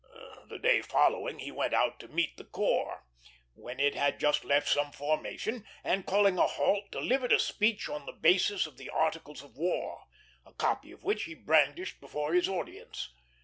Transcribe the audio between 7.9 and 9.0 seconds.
the basis of the